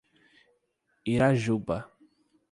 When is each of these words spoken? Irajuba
Irajuba 1.13 1.77